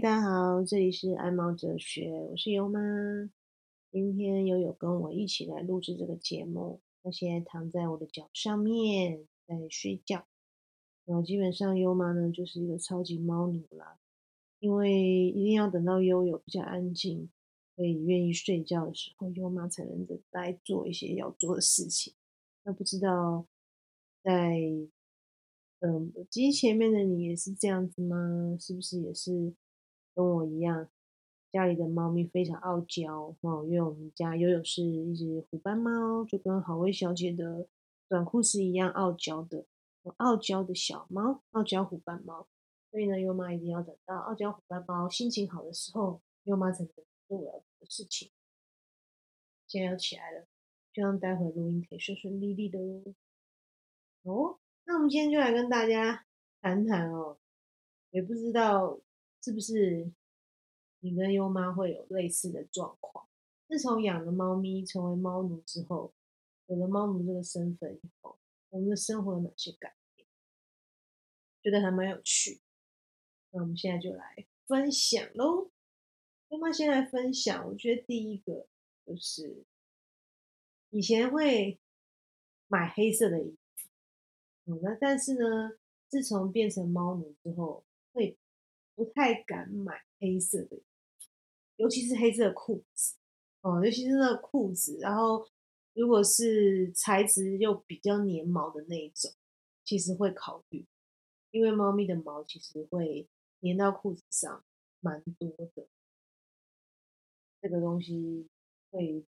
[0.00, 2.78] 大家好，这里是爱猫哲学，我是优妈。
[3.90, 6.82] 今天悠悠跟我一起来录制这个节目。
[7.02, 10.26] 他现在躺在我的脚上面，在睡觉。
[11.06, 13.98] 然后基本上优妈呢就是一个超级猫奴啦，
[14.58, 17.30] 因为一定要等到悠悠比较安静，
[17.74, 22.12] 可以愿意睡觉的时候，优妈才能来做一些要做的事情。
[22.64, 23.46] 那不知道
[24.22, 24.60] 在
[25.80, 28.58] 嗯机前面的你也是这样子吗？
[28.60, 29.54] 是不是也是
[30.16, 30.88] 跟我一样？
[31.52, 37.68] 家里的猫咪非常傲娇哦，因为我们家悠悠是一只虎斑猫，就跟好味小姐的
[38.08, 39.64] 短裤是一样傲娇的，
[40.18, 42.48] 傲娇的小猫，傲娇虎斑猫。
[42.90, 46.92] 所以呢，优妈一定要等到傲娇虎斑猫心情好的时候，优妈才能
[47.28, 48.30] 做我要做的事情。
[49.66, 50.46] 现在要起来了，
[50.92, 53.14] 希望待会录音可以顺顺利利的哦。
[54.24, 56.26] 哦，那我们今天就来跟大家
[56.60, 57.38] 谈谈哦，
[58.10, 59.00] 也不知道
[59.46, 60.10] 是不是。
[60.98, 63.28] 你跟优妈会有类似的状况。
[63.68, 66.12] 自从养了猫咪，成为猫奴之后，
[66.66, 70.26] 有了猫奴这个身份以后，我们的生活有哪些改变？
[71.62, 72.60] 觉得还蛮有趣。
[73.52, 75.70] 那我们现在就来分享喽。
[76.48, 78.66] 优妈先来分享，我觉得第一个
[79.06, 79.64] 就是
[80.90, 81.78] 以前会
[82.66, 83.90] 买黑色的衣服，
[84.72, 88.36] 嗯，那但是呢，自从变成猫奴之后，会
[88.96, 90.82] 不太敢买黑色的。
[91.76, 93.16] 尤其是黑色裤子，
[93.60, 95.46] 哦，尤其是那个裤子，然后
[95.92, 99.30] 如果是材质又比较粘毛的那一种，
[99.84, 100.86] 其实会考虑，
[101.50, 103.28] 因为猫咪的毛其实会
[103.60, 104.64] 粘到裤子上
[105.00, 105.86] 蛮多的，
[107.60, 108.48] 这个东西
[108.90, 109.26] 会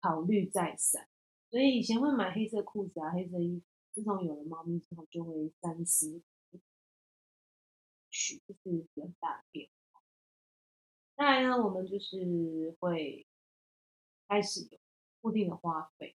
[0.00, 1.06] 考虑再三，
[1.50, 6.20] 所以以前会买黑色裤子啊、黑色衣服，自从有了猫咪之后，就会三思，
[8.20, 10.02] 许是比较大的变化。
[11.16, 13.26] 再来呢，我们就是会
[14.28, 14.78] 开始有
[15.22, 16.14] 固定的花费，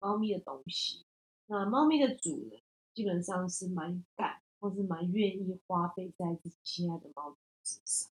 [0.00, 1.06] 猫咪的东西。
[1.46, 2.60] 那猫咪的主人
[2.92, 8.10] 基本上是蛮敢，或是蛮愿意花费在自己心爱的猫身上。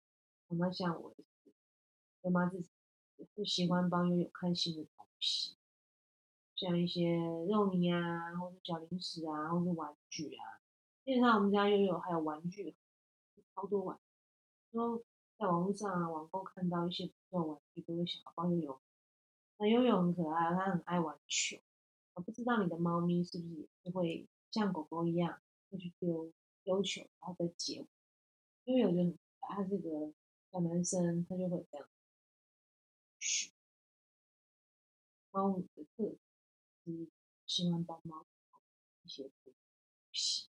[0.49, 1.15] 我们像我，
[2.23, 2.71] 我妈自己
[3.37, 5.57] 就喜欢帮悠悠看新的东西，
[6.57, 7.17] 像一些
[7.49, 10.59] 肉泥啊，或者小零食啊，或者玩具啊。
[11.05, 12.77] 基本上我们家悠悠还有玩具，
[13.61, 14.01] 超多玩，
[14.73, 15.05] 都。
[15.39, 18.81] 在网络上啊，网购看到一些不错玩具，都会想要帮悠悠。
[19.57, 21.59] 那悠悠很可爱，它很爱玩球。
[22.13, 26.31] 我不知道你的猫咪是不是也会像狗狗一样，会去丢
[26.63, 27.87] 丢球，然后再接。
[28.65, 30.13] 悠悠就很可爱，他是个
[30.53, 31.89] 小男生，他就会这样。
[33.19, 33.53] 嘘，
[35.31, 36.17] 猫咪的特
[36.85, 37.09] 质，
[37.47, 38.27] 喜欢帮猫
[39.05, 39.55] 一些东
[40.13, 40.51] 西。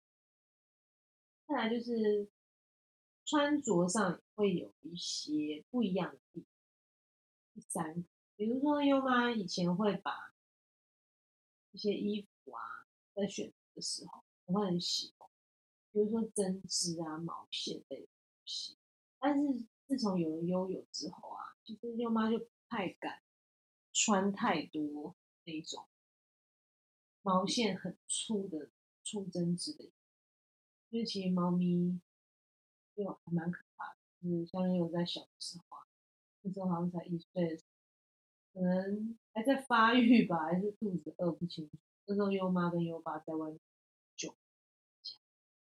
[1.46, 2.28] 再来就是。
[3.32, 6.46] 穿着上会有一些不一样的地方。
[7.54, 8.04] 第三，
[8.36, 10.34] 比如说优妈以前会把
[11.70, 12.60] 一些衣服啊，
[13.14, 15.30] 在选择的时候，我会很喜欢，
[15.92, 18.76] 比如说针织啊、毛线类的东西。
[19.18, 23.22] 但是自从有了悠悠之后啊，其实优妈就不太敢
[23.94, 25.88] 穿太多那种
[27.22, 28.68] 毛线很粗的
[29.02, 29.90] 粗针织的，
[30.90, 31.98] 因为其实猫咪。
[32.94, 35.78] 就还蛮可怕的，就是相当于我在小的时候，
[36.42, 37.56] 那时候好像才一岁，
[38.52, 41.78] 可能还在发育吧，还是肚子饿不清楚。
[42.04, 43.58] 那时候优妈跟优爸在外面
[44.14, 44.34] 就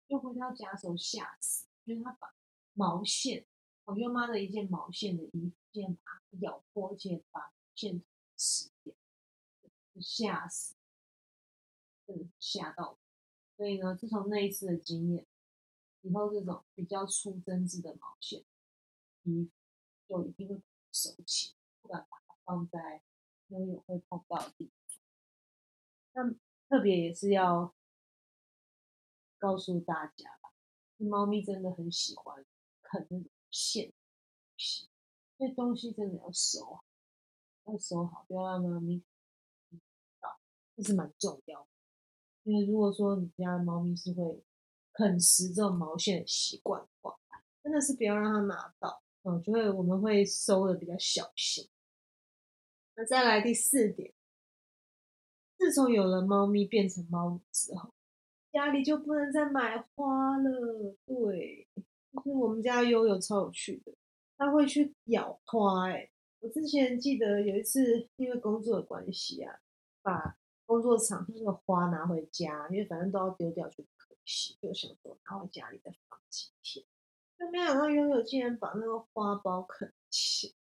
[0.07, 2.33] 就回到家时候吓死，因为他把
[2.73, 3.45] 毛线，
[3.85, 8.03] 哦，优妈的一件毛线的衣服，竟然把它咬破，而且把线
[8.37, 8.93] 吃掉，
[9.99, 10.75] 吓死，
[12.39, 12.99] 吓到。
[13.57, 15.25] 所以呢，自从那一次的经验。
[16.05, 18.45] 以后这种比较粗针织的毛线
[19.23, 19.49] 衣
[20.05, 20.61] 服，就一定会
[20.91, 23.01] 收起，不敢把它放在
[23.47, 24.99] 悠悠会碰到的地方。
[26.13, 26.35] 那
[26.69, 27.73] 特别也是要
[29.39, 30.53] 告诉大家吧，
[30.97, 32.45] 猫咪真的很喜欢
[32.83, 33.95] 啃那种线东
[34.57, 34.87] 西，
[35.39, 36.83] 这东西真的要收好，
[37.65, 39.03] 要收好，不要让猫咪
[40.19, 40.39] 到，
[40.75, 41.67] 这是蛮重要的。
[42.43, 44.43] 因为如果说你家的猫咪是会。
[44.95, 47.15] 啃食这种毛线的习惯的话，
[47.61, 51.67] 真的是不要让它拿到，嗯，就会我们会收的比较小心。
[52.95, 54.13] 那再来第四点，
[55.57, 57.93] 自从有了猫咪变成猫之后，
[58.53, 60.95] 家里就不能再买花了。
[61.05, 61.67] 对，
[62.13, 63.93] 就是我们家悠悠超有趣的，
[64.37, 65.89] 它会去咬花。
[65.89, 66.09] 哎，
[66.39, 69.59] 我之前记得有一次因为工作的关系啊，
[70.01, 73.85] 把工作场那个花拿回家，因为反正都要丢掉去
[74.25, 74.57] 洗。
[74.61, 76.85] 就想说拿回家里再放几天，
[77.37, 79.93] 就没想到悠悠竟然把那个花苞啃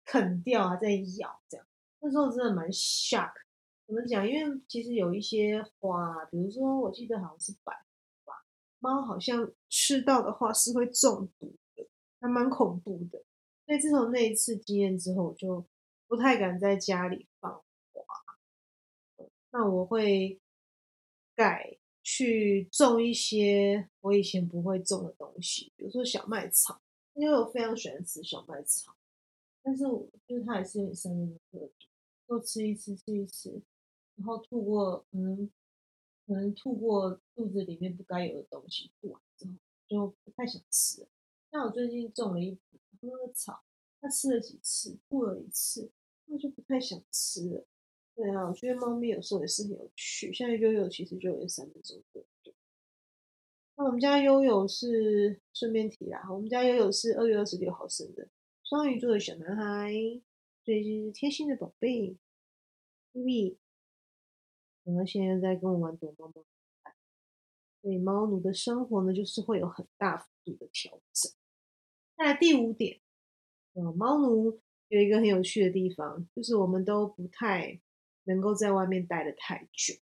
[0.03, 1.65] 啃掉啊，在咬这样。
[1.99, 3.33] 那时候真的蛮 shock。
[3.87, 4.27] 怎么讲？
[4.27, 7.83] 因为其实有一些花，比如说我记得好像是百合
[8.25, 8.45] 吧，
[8.79, 11.87] 猫好像吃到的话是会中毒的，
[12.19, 13.23] 还蛮恐怖的。
[13.65, 15.63] 所以自从那一次经验之后，我就
[16.07, 17.51] 不太敢在家里放
[17.91, 18.03] 花。
[19.51, 20.41] 那我会
[21.35, 26.79] 改去种一些我以前不会种的东西，比如说小麦草，
[27.15, 28.95] 因为我非常喜欢吃小麦草，
[29.63, 31.73] 但是我就是它也是有生命的恶毒，
[32.27, 33.59] 多吃一次吃一次。
[34.17, 35.49] 然后吐过，可能
[36.27, 39.53] 可能吐过肚子里面不该有的东西，吐完之后
[39.87, 41.07] 就不太想吃了。
[41.51, 42.55] 像我最近种了一
[43.01, 43.63] 那个草，
[43.99, 45.91] 它吃了几次，吐了一次，
[46.27, 47.65] 那就不太想吃了。
[48.15, 50.33] 对啊，我觉得猫咪有时候也是很有趣。
[50.33, 52.53] 现在悠悠其实就有三分钟热度。
[53.75, 58.29] 那我们家悠悠是顺便提啦，我们家悠悠是二月二十六号生的，
[58.63, 59.91] 双鱼座的小男孩，
[60.63, 62.15] 所以是贴心的宝贝
[63.11, 63.57] ，B
[64.85, 66.45] 然后现在在跟我玩躲猫猫，
[67.81, 71.29] 所以猫奴的生活呢，就是会有很大幅度的调整。
[72.17, 73.01] 那第五点，
[73.73, 77.81] 嗯，猫奴有一个很有趣的地方，就是我们都不太
[78.25, 79.95] 能够在外面待的太久，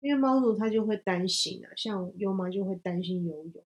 [0.00, 3.64] 因为猫奴它就会担心啊，像优妈就会担心游泳，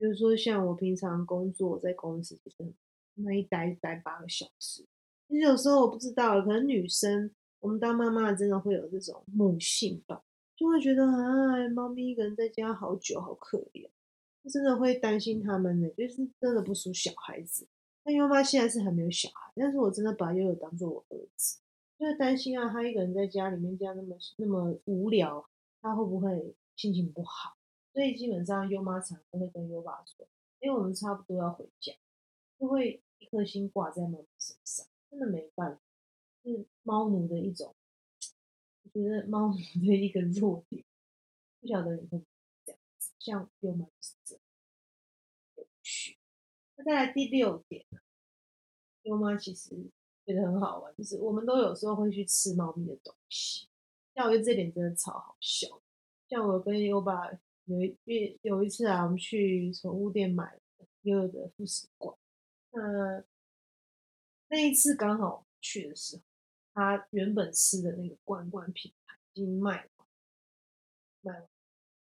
[0.00, 2.74] 就是说像我平常工作在公司，其实
[3.14, 4.86] 那一待待八个小时，
[5.28, 7.30] 其实有时候我不知道，可能女生。
[7.60, 10.22] 我们当妈妈真的会有这种母性吧，
[10.54, 13.88] 就会觉得啊，猫咪一个人在家好久，好可怜，
[14.48, 17.66] 真的会担心他们呢，就是真的不属小孩子。
[18.04, 21.58] 那优妈现在是还没有小孩，但是我真的把悠悠当做我儿子，
[21.98, 25.48] 就是担心啊，他一个人在家里面这样那么那么无聊，
[25.80, 27.56] 他会不会心情不好？
[27.92, 30.28] 所以基本上优妈常都会跟优爸说，
[30.60, 31.94] 因为我们差不多要回家，
[32.58, 35.80] 就会一颗心挂在妈妈身上，真的没办法。
[36.42, 37.74] 是猫奴的一种，
[38.82, 40.84] 我觉得猫奴的一个弱点，
[41.60, 42.22] 不晓得你会
[42.64, 44.44] 这样子，像优妈是这样
[45.56, 46.18] 有趣。
[46.76, 47.84] 那再来第六点
[49.02, 49.90] 优妈其实
[50.26, 53.68] 觉得很好玩，就是我们都有时候会去吃猫咪的东西，
[54.14, 55.80] 像我觉得这点真的超好笑。
[56.28, 57.30] 像我跟优爸
[57.64, 60.60] 有一有一次啊，我们去宠物店买
[61.02, 62.16] 优优的副食罐，
[62.72, 63.24] 那
[64.48, 66.22] 那一次刚好去的时候。
[66.78, 69.90] 他原本吃的那个罐罐品牌已经卖了，
[71.22, 71.48] 卖了，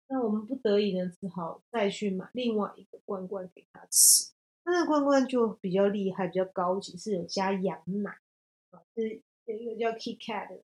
[0.08, 4.32] 那我们不得已呢，只好再去买另外一个罐罐给他吃。
[4.65, 8.18] 那个罐罐就比较厉害，比较高级，是有加羊奶
[8.71, 10.63] 啊，是有一个叫 KitKat 的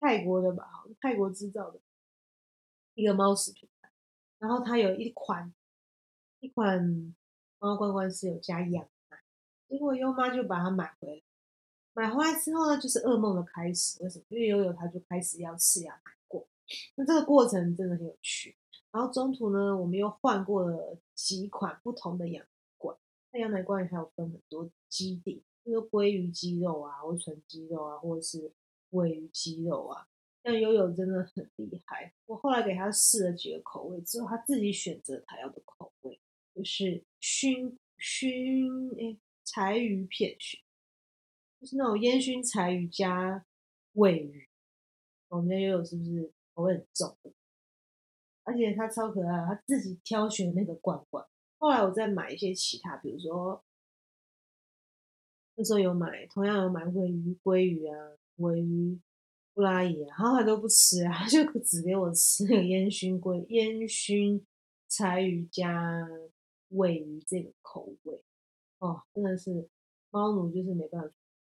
[0.00, 1.78] 泰国的吧，泰国制造的
[2.94, 3.68] 一个猫食品。
[4.38, 5.52] 然后它有一款
[6.40, 7.14] 一款
[7.58, 9.18] 猫罐罐是有加羊奶，
[9.68, 11.22] 结果优妈就把它买回来。
[11.92, 14.02] 买回来之后呢，就是噩梦的开始。
[14.04, 14.24] 为什么？
[14.28, 16.46] 因为悠悠它就开始要吃羊奶过，
[16.94, 18.56] 那这个过程真的很有趣。
[18.92, 22.46] 然后中途呢，我们又换过了几款不同的羊。
[23.32, 28.52] 那羊奶罐还有分很多基底，比如鲑鱼鸡肉啊，或纯鸡肉啊，或者是
[28.90, 30.06] 尾鱼鸡肉啊。
[30.44, 32.14] 像悠悠真的很厉害。
[32.24, 36.18] 我后来给他试了几个口味之后，他自己选择他要的口味，
[36.54, 40.58] 就是熏熏诶柴鱼片熏。
[41.60, 43.44] 就是那种烟熏柴鱼加
[43.94, 44.48] 尾鱼，
[45.28, 47.18] 我们家悠悠是不是口味很重？
[48.44, 51.26] 而且它超可爱，它自己挑选那个罐罐。
[51.58, 53.62] 后来我再买一些其他，比如说
[55.56, 58.98] 那时候有买，同样有买尾鱼、鲑鱼啊、尾鱼、
[59.54, 64.44] 布拉伊啊，然后他都不吃啊， 就只给我吃那个烟熏龟、烟熏
[64.88, 66.08] 柴鱼加
[66.70, 68.22] 尾鱼这个口味。
[68.78, 69.68] 哦，真的是
[70.10, 71.10] 猫奴就是没办法。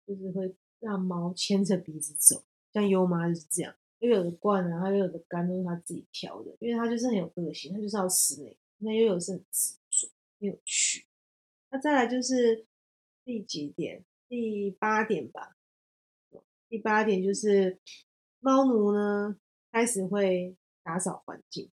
[0.06, 2.44] 就是会让猫牵着鼻子走，
[2.74, 8.56] 像优妈就是这样，又有的罐啊，还有的干都是他自己挑的，因为他就是很有个性，他就是要吃那个。
[8.80, 9.74] 那悠悠是很直
[10.44, 11.06] 有趣。
[11.70, 12.66] 那再来就是
[13.24, 14.04] 第几点？
[14.28, 15.56] 第八点吧。
[16.68, 17.78] 第八点就是
[18.40, 19.38] 猫奴呢
[19.70, 21.70] 开始会打扫环境，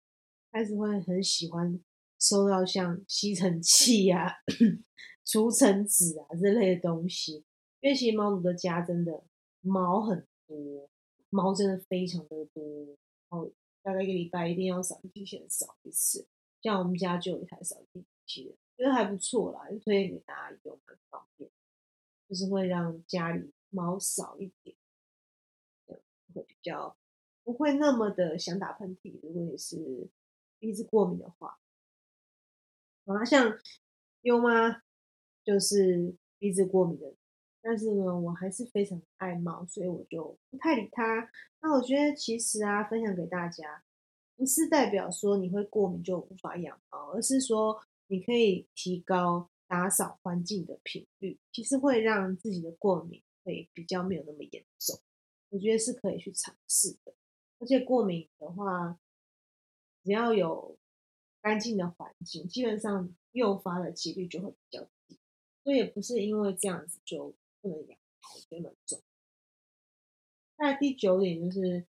[0.50, 1.78] 开始会很喜欢
[2.18, 4.36] 收到像吸尘器呀、
[5.24, 7.44] 除尘纸啊这类的东西。
[7.80, 9.24] 因为其实猫奴的家真的
[9.60, 10.88] 毛很多，
[11.30, 12.86] 毛真的非常的多，
[13.28, 16.26] 然后大概一个礼拜一定要扫地机器人扫一次。
[16.62, 21.50] 像我们家就有一台扫地觉得还不错啦，就推荐给大家用，很方便，
[22.28, 24.76] 就是会让家里猫少一点，
[25.86, 26.96] 会比较
[27.44, 29.18] 不会那么的想打喷嚏。
[29.22, 30.08] 如果你是
[30.58, 31.58] 鼻子过敏的话，
[33.06, 33.58] 啊，像。
[34.22, 34.82] 有吗？
[35.44, 37.14] 就是鼻子过敏的。
[37.62, 41.30] 但是呢，我还是非常爱猫，所以我就不太理它。
[41.60, 43.84] 那我觉得其实啊，分享给大家，
[44.34, 55.00] 不是代表说你会过敏就无法养猫，而是说你可以提高打扫环境的频率，其实会让自己的过敏会比较没有那么严重。
[55.50, 57.14] 我觉得是可以去尝试的。
[57.58, 58.98] 而且过敏的话，
[60.02, 60.78] 只要有
[61.40, 65.18] 干净的环境，基本上诱发的几率就会比较低。
[65.64, 67.34] 所以也不是因为这样子就。
[67.62, 67.98] 不能养，
[68.32, 69.02] 我觉得蛮重。
[70.56, 71.84] 那第九点就是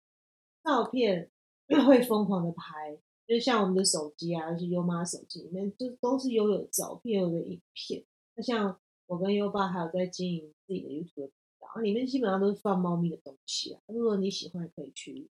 [0.62, 1.30] 照片
[1.86, 8.04] 会疯狂的拍，就像我们的手机啊，是优妈手机里面就都是拥有照片、有的影片。
[8.34, 13.80] 那像我跟优爸还有在经营自己的 YouTube 频道，里面基本上都是放猫咪的东西啊。
[13.86, 15.28] 如果你喜欢，可以去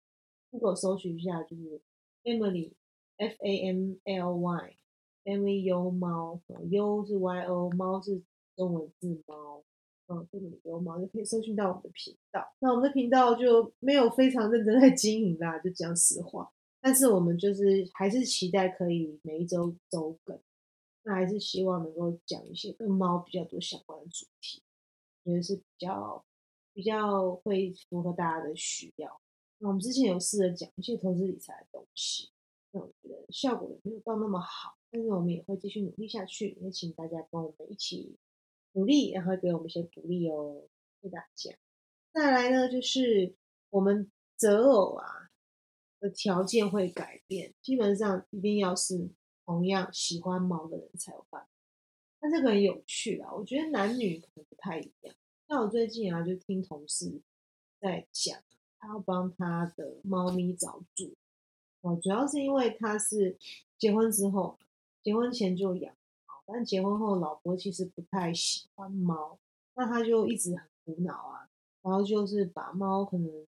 [0.51, 1.81] Google 搜寻一下，就是
[2.23, 2.73] Family
[3.17, 4.77] F A M L Y
[5.25, 8.23] Family 优猫，优是 Y O，猫是
[8.57, 9.65] 中文字猫。
[10.11, 12.55] 嗯，这里有猫就可以搜寻到我们的频道。
[12.61, 16.51] 那我们的频道就没有非常认真在经营啦，就讲实话。
[16.81, 20.39] 但是我们就是还是期待可以每一周周更。
[21.03, 24.63] 那还是希望能够讲一些跟猫比较多相关的主题，
[25.25, 26.25] 觉得是比较
[26.73, 29.21] 比较会符合大家的需要。
[29.59, 32.31] 那我们之前有试着讲一些投资理财的东西，
[32.73, 34.77] 那我觉得效果也没有到那么好。
[34.91, 38.17] 但是我们也会继续努力下去，也请大家跟我们一起。
[38.73, 40.69] 努力，然后给我们一些鼓励哦，
[41.01, 41.57] 谢谢大家。
[42.13, 43.35] 再来呢，就是
[43.71, 45.28] 我们择偶啊
[46.01, 49.11] 的条件会改变，基本上一定要是
[49.45, 51.49] 同样喜欢猫的人才有办法。
[52.21, 55.15] 那这个很有趣啊，我觉得男女可能不太一样。
[55.49, 57.21] 像我最近啊，就听同事
[57.81, 58.39] 在讲，
[58.79, 61.15] 他要帮他的猫咪找住
[61.81, 63.39] 哦，主要是因为他是
[63.79, 64.59] 结婚之后，
[65.03, 65.95] 结婚前就养。
[66.51, 69.39] 但结婚后，老婆其实不太喜欢猫，
[69.75, 71.47] 那他就一直很苦恼啊。
[71.83, 73.47] 然后就是把猫可能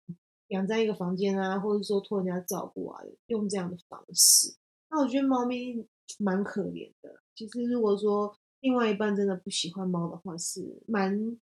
[0.49, 4.55] 养在一个房间啊，或者说托人家照顾啊，用这样的方式。
[4.91, 5.87] 那我觉得猫咪
[6.19, 7.21] 蛮可怜的。
[7.35, 11.39] 其实如果说另外一半真的不喜欢猫的话，是蛮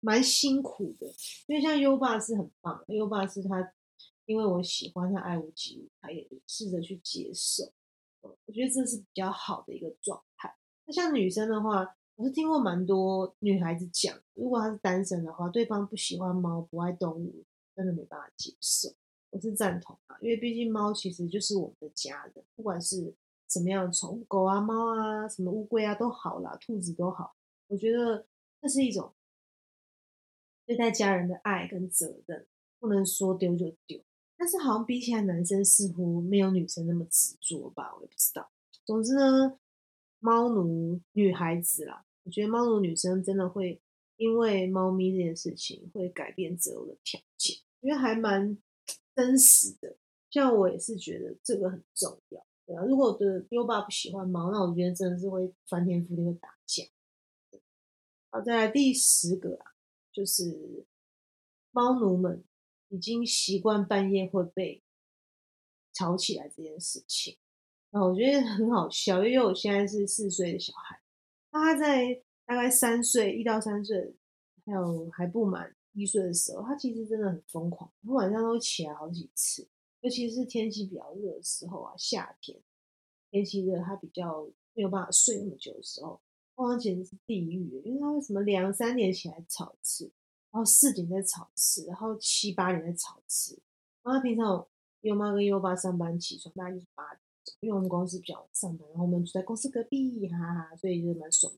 [0.00, 1.06] 蛮辛苦的。
[1.46, 3.72] 因为像优爸是很棒，优爸是他
[4.26, 7.72] 因为我喜欢他爱屋及乌，他也试着去接受。
[8.22, 10.52] 我觉得这是比较好的一个状态。
[10.84, 17.44] 那像女生的话，我是听过蛮多女孩子讲，如果她是单身的话，对方不喜欢猫、不爱动物，
[17.76, 18.92] 真的没办法接受。
[19.30, 23.14] 我是赞同啊，因为毕竟猫其实就是我们的家人，不管是
[23.48, 27.36] 什么样的宠物，狗啊、猫啊、什么乌龟啊都好啦，兔子都好。
[27.68, 28.26] 我觉得
[28.60, 29.12] 这是一种
[30.64, 32.46] 对待家人的爱跟责任，
[32.80, 34.02] 不能说丢就丢。
[34.36, 38.50] 但是好像比起来，男生似乎没有女生那么执着吧，我也不知道。
[38.84, 39.58] 总之呢。
[40.18, 43.80] 猫奴女孩子啦，我觉得猫奴女生真的会
[44.16, 48.58] 因为猫咪这件事情会改变择偶的条件，因为还蛮
[49.14, 49.96] 真实的。
[50.28, 52.82] 像我也是觉得这个很重要，对啊。
[52.84, 56.82] 如果我的优爸不喜欢猫，那我觉得真的是会翻天覆地会打架。
[58.30, 59.72] 好，再来第十个啊，
[60.12, 60.84] 就是
[61.70, 62.42] 猫奴们
[62.88, 64.82] 已经习惯半夜会被
[65.92, 67.38] 吵起来这件事情。
[67.92, 71.00] 我觉得很好笑，因为我现在是四岁的小孩，
[71.52, 74.16] 那他在大概三岁，一到三岁，
[74.66, 79.66] 还有还不满一岁的时候，他其实真的很疯狂，他晚上都会起来好几次，
[80.00, 82.58] 尤其是天气比较热的时候啊，夏天
[83.30, 86.20] 天气热，他比较没有办法睡那么久的时候，
[86.56, 90.04] 哇，简直是地狱，因为他为什么两三点起来吵一次，
[90.50, 93.58] 然后四点再吵一次，然后七八点再吵一次，
[94.02, 94.66] 然后他平常
[95.00, 97.20] 优妈跟优爸上班起床大概就是八点。
[97.60, 101.52] 因为我们公司比较上班，然后我们住在公司隔壁，哈哈，所以就蛮爽。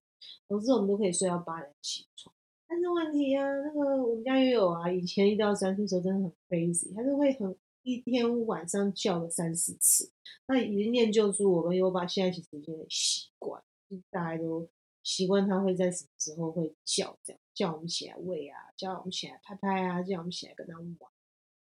[0.47, 2.35] 总之，我们都可以睡到八点起床。
[2.69, 10.13] 但是问题啊，那个我们家也有啊，以前一到三岁时候真的很 crazy，他就会很一天晚上叫了三四次。
[10.47, 13.63] 那已经练就出我跟优爸现在其实已经很习惯，
[14.11, 14.69] 大家都
[15.03, 21.11] 习惯他会在什么时候会叫，这样叫我们起来喂啊，叫我们起来拍拍啊，叫我们起来跟他玩。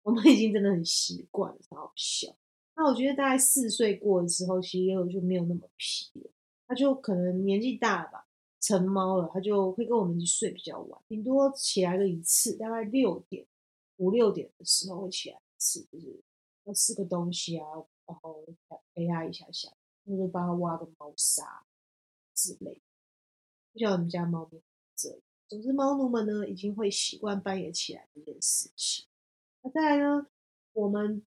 [0.03, 2.33] 我们已经真的很习惯了，好笑。
[2.75, 6.31] 那我觉得大概四岁过的时候，其实也有就没有那么皮了。
[6.67, 8.25] 他就可能年纪大了吧，
[8.65, 13.45] 成猫了，他就会跟我们一起睡比较晚，顶多起来个一次，大概六点、
[13.97, 16.23] 五六点的时候会起来一次，就是
[16.63, 17.67] 要吃个东西啊，
[18.05, 18.45] 然后
[18.93, 19.69] 陪他一下下，
[20.05, 21.65] 或者帮他挖个猫砂
[22.33, 22.81] 之类。
[23.73, 24.61] 就像我们家猫咪
[24.95, 25.19] 这样。
[25.49, 29.05] 总之，猫奴们呢已经会习惯半夜起来这件事情。
[29.61, 30.27] 那再来呢，
[30.71, 31.25] 我们。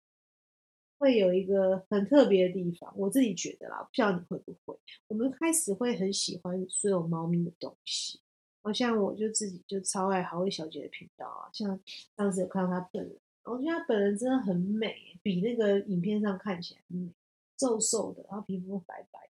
[1.01, 4.79] 会有一个很特别的地方，我自己觉得啦，不知道你会不会？
[5.09, 8.21] 我们开始会很喜欢所有猫咪的东西。
[8.63, 11.81] 好像我就自己就超爱好味小姐的频道啊，像
[12.19, 17.11] 上次有看到她本人，我觉得她本人真的很美，比那个影片上看起来美，
[17.59, 19.31] 瘦瘦的，然后皮肤白白，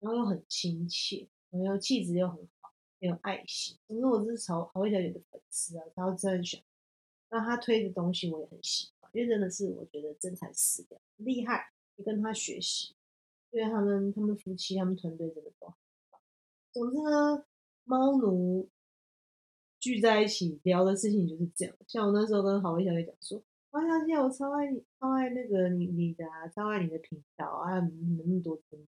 [0.00, 3.76] 然后又很亲切，然后气质又很好，很有爱心。
[3.88, 6.64] 因为我是超好味小姐的粉丝啊，然后真的喜欢。
[7.28, 12.94] 那她推的东西我也很喜欢，因为真的是我觉得真材实料，厉害，你跟他学习，
[13.50, 15.74] 因为他们他们夫妻他们团队真的都很
[16.10, 16.20] 棒。
[16.72, 17.46] 总之呢。
[17.86, 18.66] 猫奴
[19.78, 21.76] 聚在一起聊的事情就是这样。
[21.86, 23.38] 像我那时候跟好威小姐讲说
[23.70, 28.82] ：“好小姐，我超爱你，超爱那个你你的，超爱你的频道啊，你们那么多只。”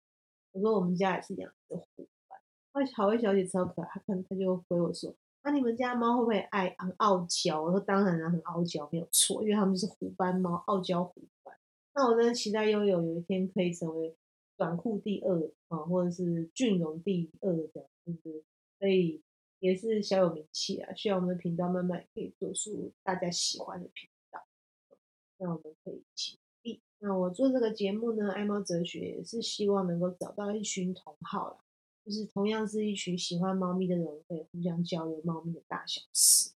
[0.53, 2.41] 我说：“我们家也是养的虎斑。”
[2.73, 5.15] 那好威小姐超可爱，她看她就回我说
[5.47, 11.57] ：“那你们家猫会不会爱很傲娇？”我说：“当然了，很傲娇，没有错，因为它们是虎斑猫，傲娇虎斑。”
[11.95, 14.17] 那我真的期待悠悠有一天可以成为
[14.57, 18.45] 短裤第二啊，或者是俊容第二这样，就是。
[18.79, 19.23] 所以
[19.59, 24.39] 也是小有名气啊，希望我们的频道慢慢可以做出大家喜欢的频道。
[25.39, 26.83] 那我们可以一起努力。
[26.99, 31.57] 那我做这个节目呢，爱猫哲学也是希望能够找到一群同好啦，
[32.07, 36.53] 就是同样是一群喜欢猫咪的人，可以互相交流猫咪的大小事。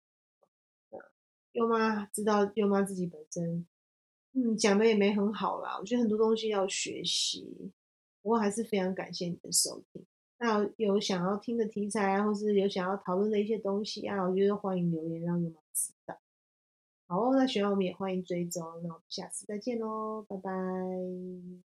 [1.51, 3.67] 优妈知道，优妈自己本身，
[4.35, 5.77] 嗯，讲的也没很好啦。
[5.81, 7.73] 我觉得很多东西要学习，
[8.23, 10.07] 不过还是非常感谢你的收听。
[10.39, 16.17] 那有想要听的题材啊，或是有想要讨论的一些东西啊，我觉得欢迎留言让优妈知道。
[17.09, 21.70] 好哦，那喜欢我们也欢迎追踪，那我们下次再见喽，拜拜。